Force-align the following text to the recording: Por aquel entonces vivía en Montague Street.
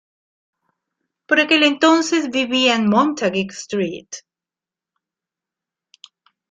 Por 1.27 1.39
aquel 1.39 1.61
entonces 1.61 2.31
vivía 2.31 2.73
en 2.75 2.89
Montague 2.89 3.45
Street. 3.51 4.09